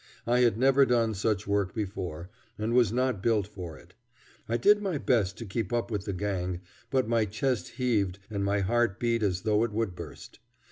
I 0.25 0.39
had 0.39 0.57
never 0.57 0.83
done 0.83 1.13
such 1.13 1.45
work 1.45 1.75
before, 1.75 2.31
and 2.57 2.73
was 2.73 2.91
not 2.91 3.21
built 3.21 3.45
for 3.45 3.77
it. 3.77 3.93
I 4.49 4.57
did 4.57 4.81
my 4.81 4.97
best 4.97 5.37
to 5.37 5.45
keep 5.45 5.71
up 5.71 5.91
with 5.91 6.05
the 6.05 6.11
gang, 6.13 6.61
but 6.89 7.07
my 7.07 7.25
chest 7.25 7.67
heaved 7.77 8.17
and 8.27 8.43
my 8.43 8.61
heart 8.61 8.99
beat 8.99 9.21
as 9.21 9.41
though 9.41 9.63
it 9.63 9.71
would 9.71 9.93
burst. 9.93 10.39